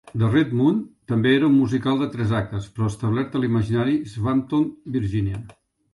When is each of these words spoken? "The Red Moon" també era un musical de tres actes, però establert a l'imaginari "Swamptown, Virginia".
"The 0.19 0.27
Red 0.35 0.51
Moon" 0.59 0.79
també 1.11 1.33
era 1.39 1.49
un 1.49 1.53
musical 1.57 2.01
de 2.03 2.07
tres 2.15 2.33
actes, 2.39 2.71
però 2.79 2.89
establert 2.93 3.35
a 3.35 3.43
l'imaginari 3.45 3.95
"Swamptown, 4.15 4.65
Virginia". 4.97 5.43